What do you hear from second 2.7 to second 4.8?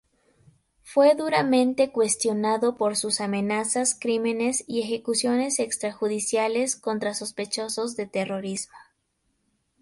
por sus amenazas, crímenes